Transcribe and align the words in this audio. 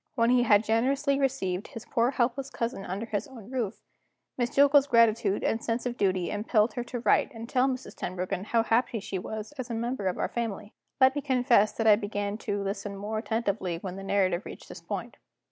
When 0.15 0.31
he 0.31 0.41
had 0.41 0.63
generously 0.63 1.19
received 1.19 1.67
his 1.67 1.85
poor 1.85 2.09
helpless 2.09 2.49
cousin 2.49 2.83
under 2.83 3.05
his 3.05 3.27
own 3.27 3.51
roof, 3.51 3.83
Miss 4.35 4.49
Jillgall's 4.49 4.87
gratitude 4.87 5.43
and 5.43 5.63
sense 5.63 5.85
of 5.85 5.95
duty 5.95 6.31
impelled 6.31 6.73
her 6.73 6.83
to 6.85 7.01
write 7.01 7.31
and 7.35 7.47
tell 7.47 7.67
Mrs. 7.67 7.93
Tenbruggen 7.93 8.45
how 8.45 8.63
happy 8.63 8.99
she 8.99 9.19
was 9.19 9.51
as 9.59 9.69
a 9.69 9.75
member 9.75 10.07
of 10.07 10.17
our 10.17 10.27
family. 10.27 10.73
Let 10.99 11.13
me 11.13 11.21
confess 11.21 11.73
that 11.73 11.85
I 11.85 11.97
began 11.97 12.39
to 12.39 12.63
listen 12.63 12.97
more 12.97 13.19
attentively 13.19 13.77
when 13.77 13.95
the 13.95 14.03
narrative 14.03 14.43
reached 14.43 14.69
this 14.69 14.81
point. 14.81 15.17